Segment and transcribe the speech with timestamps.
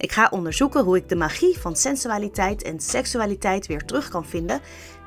[0.00, 4.60] Ik ga onderzoeken hoe ik de magie van sensualiteit en seksualiteit weer terug kan vinden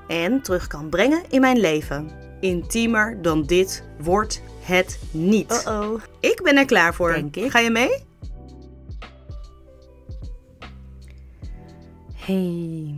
[0.07, 2.11] en terug kan brengen in mijn leven.
[2.39, 5.63] Intiemer dan dit wordt het niet.
[5.67, 6.01] Oh-oh.
[6.19, 7.13] Ik ben er klaar voor.
[7.13, 7.51] Denk ik.
[7.51, 8.03] Ga je mee?
[12.15, 12.95] Hey,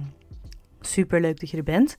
[0.81, 1.97] superleuk dat je er bent.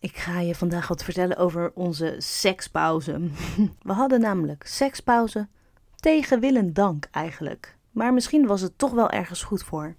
[0.00, 3.20] Ik ga je vandaag wat vertellen over onze sekspauze.
[3.82, 5.48] We hadden namelijk sekspauze
[5.96, 7.76] tegen wil en dank eigenlijk.
[7.94, 9.96] Maar misschien was het toch wel ergens goed voor.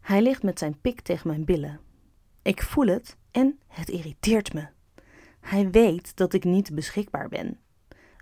[0.00, 1.80] Hij ligt met zijn pik tegen mijn billen.
[2.42, 4.68] Ik voel het en het irriteert me.
[5.40, 7.58] Hij weet dat ik niet beschikbaar ben.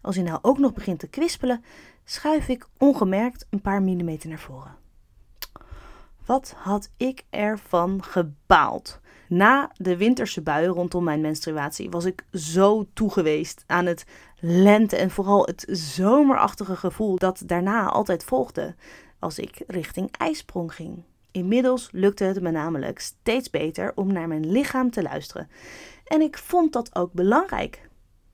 [0.01, 1.65] Als hij nou ook nog begint te kwispelen,
[2.05, 4.77] schuif ik ongemerkt een paar millimeter naar voren.
[6.27, 9.01] Wat had ik ervan gebaald?
[9.29, 14.05] Na de winterse buien rondom mijn menstruatie was ik zo toegeweest aan het
[14.41, 18.75] lente en vooral het zomerachtige gevoel dat daarna altijd volgde
[19.19, 21.03] als ik richting ijsprong ging.
[21.31, 25.51] Inmiddels lukte het me namelijk steeds beter om naar mijn lichaam te luisteren.
[26.05, 27.89] En ik vond dat ook belangrijk.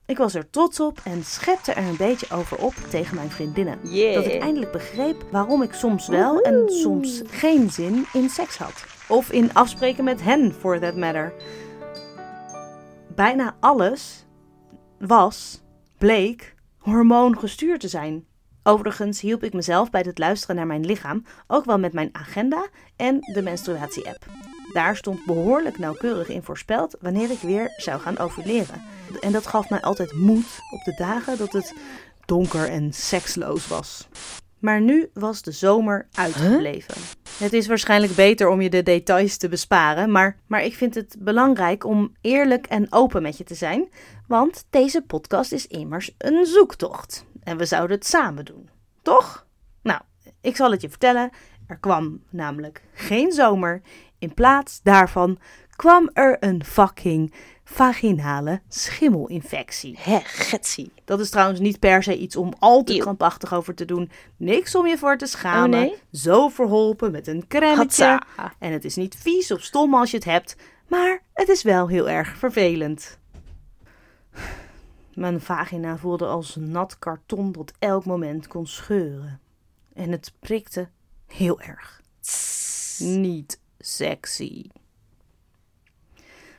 [0.05, 3.79] Ik was er trots op en schepte er een beetje over op tegen mijn vriendinnen.
[3.83, 4.13] Yeah.
[4.13, 8.85] Dat ik eindelijk begreep waarom ik soms wel en soms geen zin in seks had.
[9.07, 11.33] Of in afspreken met hen, for that matter.
[13.15, 14.25] Bijna alles
[14.99, 15.61] was,
[15.97, 18.25] bleek, hormoongestuurd te zijn.
[18.63, 22.67] Overigens hielp ik mezelf bij het luisteren naar mijn lichaam ook wel met mijn agenda
[22.95, 24.25] en de menstruatie-app.
[24.73, 28.81] Daar stond behoorlijk nauwkeurig in voorspeld wanneer ik weer zou gaan ovuleren.
[29.21, 31.73] En dat gaf mij altijd moed op de dagen dat het
[32.25, 34.07] donker en seksloos was.
[34.59, 36.95] Maar nu was de zomer uitgebleven.
[37.37, 41.15] Het is waarschijnlijk beter om je de details te besparen, maar, maar ik vind het
[41.19, 43.89] belangrijk om eerlijk en open met je te zijn,
[44.27, 47.25] want deze podcast is immers een zoektocht.
[47.43, 48.69] En we zouden het samen doen,
[49.01, 49.45] toch?
[49.81, 50.01] Nou,
[50.41, 51.29] ik zal het je vertellen.
[51.67, 53.81] Er kwam namelijk geen zomer.
[54.23, 55.37] In plaats daarvan
[55.75, 59.97] kwam er een fucking vaginale schimmelinfectie.
[59.99, 60.91] Hè, getsie.
[61.05, 62.99] Dat is trouwens niet per se iets om al te Eeuw.
[63.01, 64.11] krampachtig over te doen.
[64.37, 65.79] Niks om je voor te schamen.
[65.79, 65.95] Oh, nee?
[66.11, 68.05] Zo verholpen met een cremmetje.
[68.05, 68.53] Hatsa.
[68.59, 70.55] En het is niet vies of stom als je het hebt.
[70.87, 73.19] Maar het is wel heel erg vervelend.
[75.13, 79.39] Mijn vagina voelde als nat karton dat elk moment kon scheuren.
[79.93, 80.89] En het prikte
[81.27, 82.01] heel erg.
[82.99, 84.65] Niet sexy.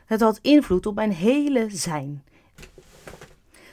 [0.07, 2.23] Het had invloed op mijn hele zijn.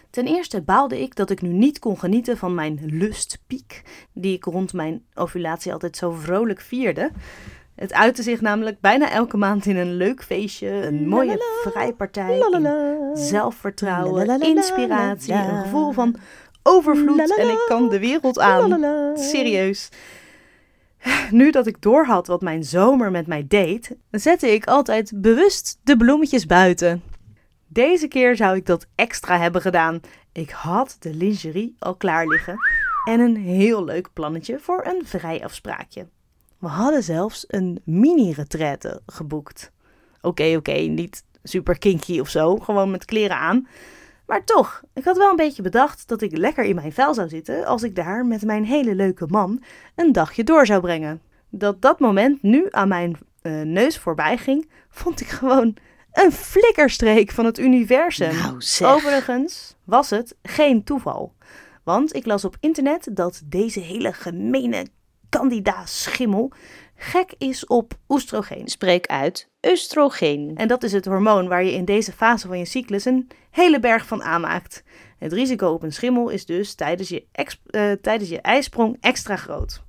[0.09, 3.81] Ten eerste baalde ik dat ik nu niet kon genieten van mijn lustpiek,
[4.13, 7.11] die ik rond mijn ovulatie altijd zo vrolijk vierde.
[7.75, 12.41] Het uitte zich namelijk bijna elke maand in een leuk feestje, een mooie vrijpartij,
[13.13, 16.15] zelfvertrouwen, inspiratie, een gevoel van
[16.63, 18.81] overvloed en ik kan de wereld aan.
[19.15, 19.89] Serieus.
[21.31, 25.97] Nu dat ik doorhad wat mijn zomer met mij deed, zette ik altijd bewust de
[25.97, 27.01] bloemetjes buiten.
[27.67, 29.99] Deze keer zou ik dat extra hebben gedaan.
[30.31, 32.57] Ik had de lingerie al klaar liggen
[33.07, 36.07] en een heel leuk plannetje voor een vrijafspraakje.
[36.57, 39.71] We hadden zelfs een mini-retraite geboekt.
[40.21, 43.67] Oké, oké, niet super kinky of zo, gewoon met kleren aan.
[44.31, 47.29] Maar toch, ik had wel een beetje bedacht dat ik lekker in mijn vel zou
[47.29, 49.63] zitten als ik daar met mijn hele leuke man
[49.95, 51.21] een dagje door zou brengen.
[51.49, 55.75] Dat dat moment nu aan mijn eh, neus voorbij ging, vond ik gewoon
[56.11, 58.35] een flikkerstreek van het universum.
[58.35, 58.95] Nou.
[58.95, 61.33] Overigens was het geen toeval.
[61.83, 64.85] Want ik las op internet dat deze hele gemene
[65.29, 66.51] candida schimmel
[67.01, 68.67] gek is op oestrogeen.
[68.67, 69.49] Spreek uit.
[69.67, 70.51] Oestrogeen.
[70.55, 73.79] En dat is het hormoon waar je in deze fase van je cyclus een hele
[73.79, 74.83] berg van aanmaakt.
[75.17, 77.25] Het risico op een schimmel is dus tijdens je,
[77.65, 79.83] eh, tijdens je ijsprong extra groot.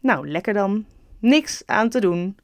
[0.00, 0.84] Nou, lekker dan.
[1.18, 2.36] Niks aan te doen.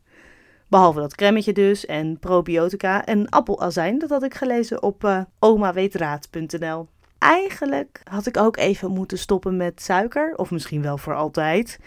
[0.68, 3.98] Behalve dat cremmetje dus en probiotica en appelazijn.
[3.98, 6.88] Dat had ik gelezen op eh omaweetraad.nl.
[7.18, 10.34] Eigenlijk had ik ook even moeten stoppen met suiker.
[10.36, 11.78] Of misschien wel voor altijd.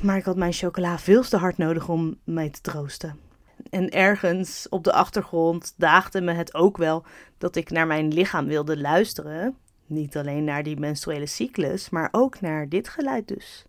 [0.00, 3.18] Maar ik had mijn chocola veel te hard nodig om mij te troosten.
[3.70, 7.04] En ergens op de achtergrond daagde me het ook wel
[7.38, 9.56] dat ik naar mijn lichaam wilde luisteren.
[9.86, 13.64] Niet alleen naar die menstruele cyclus, maar ook naar dit geluid dus.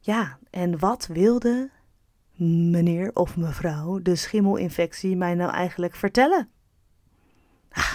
[0.00, 1.70] Ja, en wat wilde
[2.70, 6.48] meneer of mevrouw de schimmelinfectie mij nou eigenlijk vertellen?
[7.70, 7.92] Ah,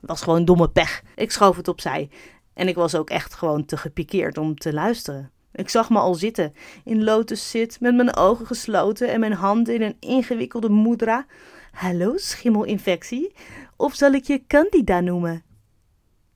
[0.00, 1.02] was gewoon domme pech.
[1.14, 2.10] Ik schoof het opzij.
[2.54, 5.30] En ik was ook echt gewoon te gepikeerd om te luisteren.
[5.54, 6.54] Ik zag me al zitten,
[6.84, 11.26] in lotus zit, met mijn ogen gesloten en mijn handen in een ingewikkelde mudra.
[11.72, 13.34] Hallo, schimmelinfectie?
[13.76, 15.42] Of zal ik je Candida noemen?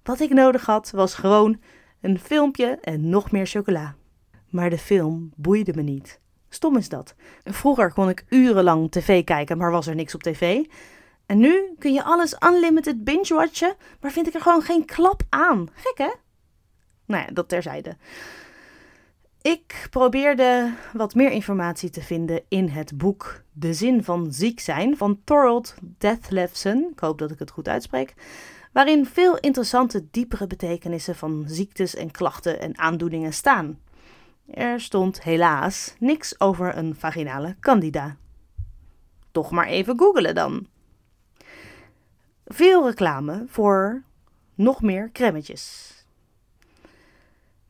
[0.02, 1.60] Wat ik nodig had, was gewoon
[2.00, 3.94] een filmpje en nog meer chocola.
[4.48, 6.20] Maar de film boeide me niet.
[6.48, 7.14] Stom is dat.
[7.44, 10.64] Vroeger kon ik urenlang tv kijken, maar was er niks op tv.
[11.26, 15.68] En nu kun je alles unlimited binge-watchen, maar vind ik er gewoon geen klap aan.
[15.74, 16.10] Gek hè?
[17.04, 17.96] Nou ja, dat terzijde.
[19.42, 24.96] Ik probeerde wat meer informatie te vinden in het boek De Zin van Ziek Zijn
[24.96, 26.88] van Thorold Dethlefsen.
[26.92, 28.14] Ik hoop dat ik het goed uitspreek.
[28.72, 33.78] Waarin veel interessante diepere betekenissen van ziektes en klachten en aandoeningen staan.
[34.50, 38.16] Er stond helaas niks over een vaginale candida.
[39.30, 40.66] Toch maar even googelen dan.
[42.44, 44.02] Veel reclame voor
[44.54, 45.97] nog meer cremmetjes.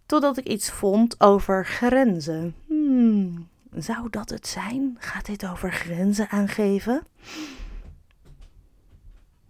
[0.09, 2.55] Totdat ik iets vond over grenzen.
[2.67, 4.97] Hmm, zou dat het zijn?
[4.99, 7.03] Gaat dit over grenzen aangeven?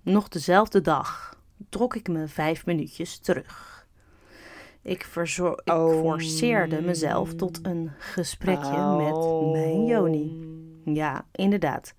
[0.03, 1.39] Nog dezelfde dag
[1.69, 3.87] trok ik me vijf minuutjes terug.
[4.83, 6.01] Ik, verzor- ik Oh.
[6.01, 10.47] forceerde mezelf tot een gesprekje met mijn Joni.
[10.85, 11.95] Ja, inderdaad.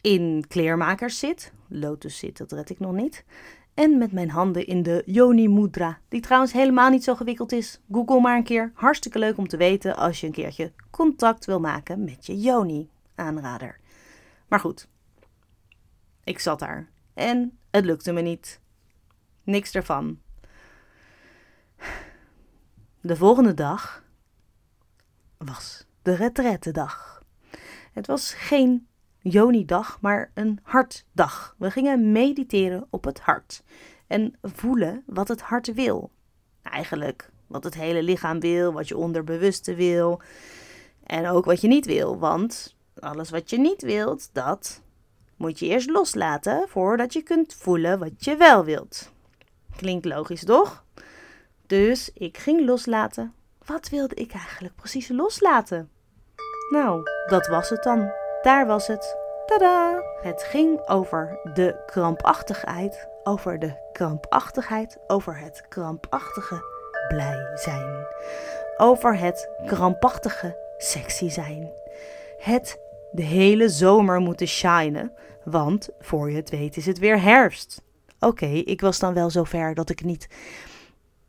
[0.00, 3.24] In kleermakers zit, lotus zit, dat red ik nog niet.
[3.74, 7.80] En met mijn handen in de Yoni Mudra, die trouwens helemaal niet zo gewikkeld is.
[7.92, 8.72] Google maar een keer.
[8.74, 12.88] Hartstikke leuk om te weten als je een keertje contact wil maken met je Yoni.
[13.14, 13.78] Aanrader.
[14.48, 14.88] Maar goed,
[16.24, 18.60] ik zat daar en het lukte me niet.
[19.42, 20.20] Niks ervan.
[23.00, 24.04] De volgende dag
[25.36, 27.22] was de retrettedag.
[27.92, 28.88] Het was geen
[29.22, 31.54] Joni-dag, maar een hartdag.
[31.58, 33.62] We gingen mediteren op het hart
[34.06, 36.10] en voelen wat het hart wil.
[36.62, 40.20] Eigenlijk wat het hele lichaam wil, wat je onderbewuste wil
[41.06, 42.18] en ook wat je niet wil.
[42.18, 44.82] Want alles wat je niet wilt, dat
[45.36, 49.12] moet je eerst loslaten voordat je kunt voelen wat je wel wilt.
[49.76, 50.84] Klinkt logisch, toch?
[51.66, 53.34] Dus ik ging loslaten.
[53.64, 55.90] Wat wilde ik eigenlijk precies loslaten?
[56.70, 58.19] Nou, dat was het dan.
[58.42, 59.16] Daar was het.
[59.46, 60.02] Tada!
[60.22, 66.64] Het ging over de krampachtigheid, over de krampachtigheid, over het krampachtige
[67.08, 68.06] blij zijn,
[68.76, 71.70] over het krampachtige sexy zijn.
[72.38, 72.80] Het
[73.12, 75.12] de hele zomer moeten shinen,
[75.44, 77.82] want voor je het weet is het weer herfst.
[78.20, 80.28] Oké, ik was dan wel zover dat ik niet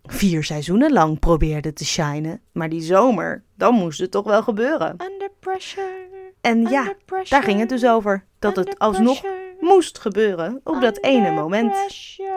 [0.03, 4.89] vier seizoenen lang probeerde te shinen, maar die zomer, dan moest het toch wel gebeuren.
[4.89, 6.20] Under pressure.
[6.41, 6.93] En ja,
[7.29, 8.25] daar ging het dus over.
[8.39, 9.21] Dat het alsnog
[9.59, 11.75] moest gebeuren op dat ene moment.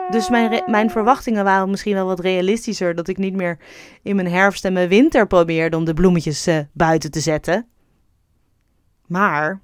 [0.09, 2.95] Dus mijn, mijn verwachtingen waren misschien wel wat realistischer.
[2.95, 3.59] Dat ik niet meer
[4.01, 7.67] in mijn herfst en mijn winter probeerde om de bloemetjes eh, buiten te zetten.
[9.05, 9.61] Maar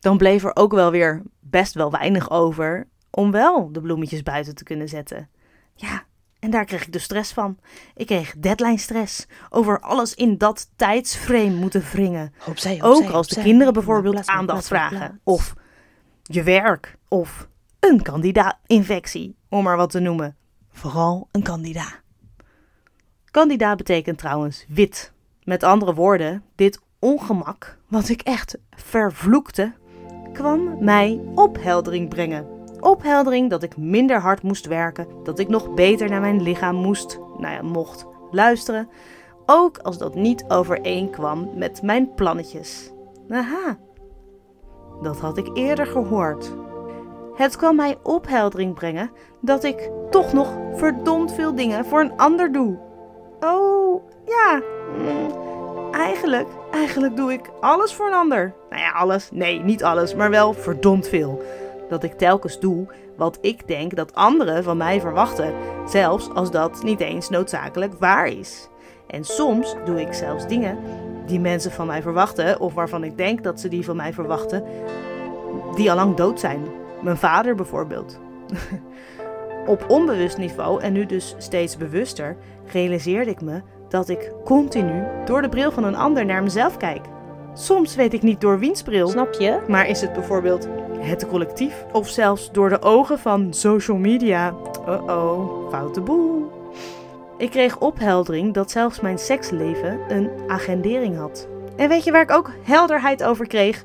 [0.00, 4.54] dan bleef er ook wel weer best wel weinig over om wel de bloemetjes buiten
[4.54, 5.28] te kunnen zetten.
[5.74, 6.04] Ja,
[6.38, 7.58] en daar kreeg ik dus stress van.
[7.94, 12.32] Ik kreeg deadline stress over alles in dat tijdsframe moeten wringen.
[12.46, 15.20] Opzij, Ook als de kinderen bijvoorbeeld aandacht vragen.
[15.24, 15.54] Of
[16.22, 16.96] je werk.
[17.08, 17.48] Of
[17.80, 20.36] een candida-infectie, om maar wat te noemen.
[20.72, 21.86] Vooral een candida.
[23.30, 25.12] Candida betekent trouwens wit.
[25.42, 29.72] Met andere woorden, dit ongemak, wat ik echt vervloekte,
[30.32, 32.57] kwam mij opheldering brengen.
[32.80, 37.18] Opheldering dat ik minder hard moest werken, dat ik nog beter naar mijn lichaam moest,
[37.38, 38.88] nou ja, mocht luisteren,
[39.46, 42.92] ook als dat niet overeenkwam met mijn plannetjes.
[43.30, 43.78] Aha,
[45.02, 46.52] dat had ik eerder gehoord.
[47.34, 52.52] Het kwam mij opheldering brengen dat ik toch nog verdomd veel dingen voor een ander
[52.52, 52.78] doe.
[53.40, 54.62] Oh, ja.
[54.96, 55.36] mm,
[55.92, 58.54] Eigenlijk, eigenlijk doe ik alles voor een ander.
[58.70, 59.28] Nou ja, alles.
[59.32, 61.42] Nee, niet alles, maar wel verdomd veel.
[61.88, 65.54] Dat ik telkens doe wat ik denk dat anderen van mij verwachten,
[65.86, 68.68] zelfs als dat niet eens noodzakelijk waar is.
[69.06, 70.78] En soms doe ik zelfs dingen
[71.26, 74.64] die mensen van mij verwachten, of waarvan ik denk dat ze die van mij verwachten,
[75.74, 76.62] die al lang dood zijn.
[77.02, 78.18] Mijn vader bijvoorbeeld.
[79.66, 82.36] Op onbewust niveau en nu dus steeds bewuster
[82.72, 87.06] realiseerde ik me dat ik continu door de bril van een ander naar mezelf kijk.
[87.54, 89.58] Soms weet ik niet door wiens bril, Snap je?
[89.68, 90.68] maar is het bijvoorbeeld
[91.08, 94.54] het collectief of zelfs door de ogen van social media?
[94.88, 96.50] Uh-oh, foute boel.
[97.38, 101.48] Ik kreeg opheldering dat zelfs mijn seksleven een agendering had.
[101.76, 103.84] En weet je waar ik ook helderheid over kreeg?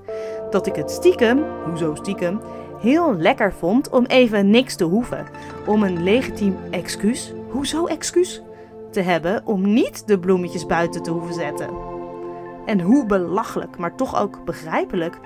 [0.49, 2.39] Dat ik het stiekem, hoezo stiekem,
[2.79, 5.25] heel lekker vond om even niks te hoeven.
[5.65, 8.41] Om een legitiem excuus, hoezo excuus,
[8.91, 11.69] te hebben om niet de bloemetjes buiten te hoeven zetten.
[12.65, 15.19] En hoe belachelijk, maar toch ook begrijpelijk.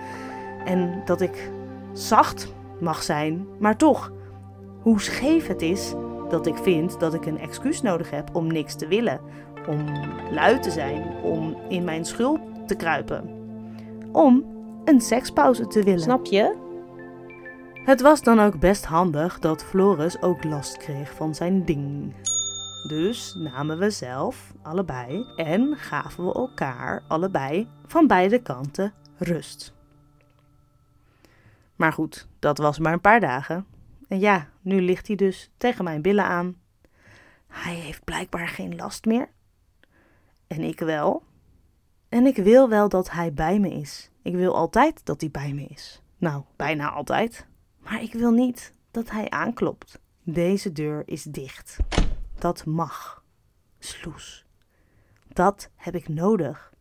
[0.65, 1.51] En dat ik
[1.97, 4.11] zacht mag zijn, maar toch,
[4.81, 5.93] hoe scheef het is
[6.29, 9.19] dat ik vind dat ik een excuus nodig heb om niks te willen.
[9.67, 9.85] Om
[10.31, 13.29] lui te zijn, om in mijn schuld te kruipen.
[14.11, 14.45] Om
[14.85, 16.01] een sekspauze te willen.
[16.01, 16.55] Snap je?
[17.73, 22.13] Het was dan ook best handig dat Floris ook last kreeg van zijn ding.
[22.87, 29.76] Dus namen we zelf allebei en gaven we elkaar allebei van beide kanten rust.
[31.77, 33.65] Maar goed, dat was maar een paar dagen.
[34.07, 36.55] En ja, nu ligt hij dus tegen mijn billen aan.
[37.47, 39.29] Hij heeft blijkbaar geen last meer.
[40.47, 41.23] En ik wel.
[42.09, 44.11] En ik wil wel dat hij bij me is.
[44.21, 46.01] Ik wil altijd dat hij bij me is.
[46.17, 47.47] Nou, bijna altijd.
[47.77, 49.99] Maar ik wil niet dat hij aanklopt.
[50.23, 51.77] Deze deur is dicht.
[52.39, 53.23] Dat mag.
[53.79, 54.45] Sloes.
[55.27, 56.73] Dat heb ik nodig.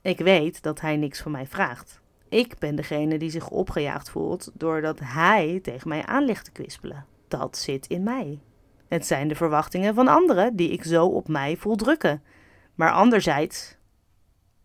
[0.00, 2.00] Ik weet dat hij niks van mij vraagt.
[2.28, 7.06] Ik ben degene die zich opgejaagd voelt doordat hij tegen mij aan ligt te kwispelen.
[7.28, 8.40] Dat zit in mij.
[8.88, 12.22] Het zijn de verwachtingen van anderen die ik zo op mij voel drukken.
[12.74, 13.76] Maar anderzijds.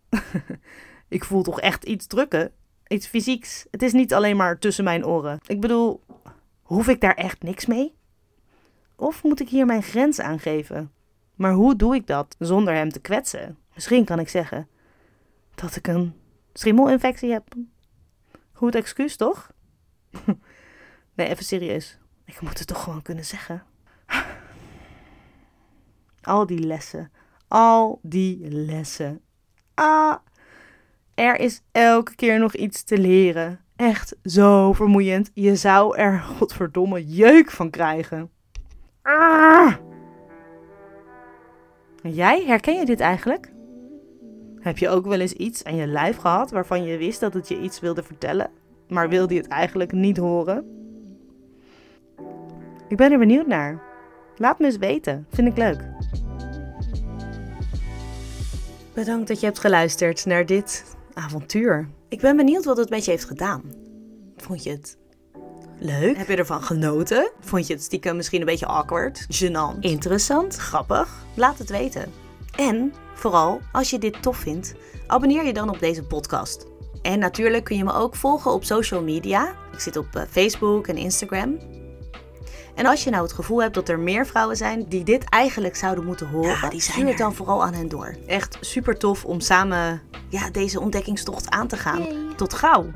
[1.08, 2.52] ik voel toch echt iets drukken?
[2.86, 3.66] Iets fysieks.
[3.70, 5.38] Het is niet alleen maar tussen mijn oren.
[5.46, 6.00] Ik bedoel,
[6.62, 7.94] hoef ik daar echt niks mee?
[8.96, 10.92] Of moet ik hier mijn grens aangeven?
[11.34, 13.58] Maar hoe doe ik dat zonder hem te kwetsen?
[13.74, 14.68] Misschien kan ik zeggen
[15.54, 16.14] dat ik een
[16.54, 17.54] schimmelinfectie heb.
[18.52, 19.52] Goed excuus, toch?
[21.14, 21.98] nee, even serieus.
[22.24, 23.62] Ik moet het toch gewoon kunnen zeggen.
[26.22, 27.12] Al die lessen.
[27.48, 29.20] Al die lessen.
[29.74, 30.16] Ah,
[31.14, 33.60] er is elke keer nog iets te leren.
[33.76, 35.30] Echt zo vermoeiend.
[35.34, 38.30] Je zou er godverdomme jeuk van krijgen.
[39.02, 39.74] Ah!
[42.02, 43.53] Jij, herken je dit eigenlijk?
[44.64, 47.48] Heb je ook wel eens iets aan je lijf gehad waarvan je wist dat het
[47.48, 48.50] je iets wilde vertellen,
[48.88, 50.64] maar wilde je het eigenlijk niet horen?
[52.88, 53.82] Ik ben er benieuwd naar.
[54.36, 55.84] Laat me eens weten, vind ik leuk.
[58.94, 61.88] Bedankt dat je hebt geluisterd naar dit avontuur.
[62.08, 63.62] Ik ben benieuwd wat het met je heeft gedaan.
[64.36, 64.98] Vond je het
[65.78, 66.16] leuk?
[66.16, 67.30] Heb je ervan genoten?
[67.40, 71.24] Vond je het stiekem misschien een beetje awkward, gênant, interessant, grappig?
[71.34, 72.23] Laat het weten.
[72.56, 74.74] En vooral, als je dit tof vindt,
[75.06, 76.66] abonneer je dan op deze podcast.
[77.02, 79.54] En natuurlijk kun je me ook volgen op social media.
[79.72, 81.58] Ik zit op eh, Facebook en Instagram.
[82.74, 85.76] En als je nou het gevoel hebt dat er meer vrouwen zijn die dit eigenlijk
[85.76, 88.16] zouden moeten horen, Ja, die zijn stuur het dan vooral aan hen door.
[88.26, 92.06] Echt super tof om samen ja, deze ontdekkingstocht aan te gaan.
[92.36, 92.86] Tot gauw!